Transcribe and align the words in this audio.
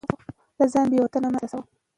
ته 0.57 0.63
ځان 0.73 0.85
بې 0.91 0.99
وطنه 1.03 1.27
مه 1.33 1.37
احساسوه. 1.43 1.63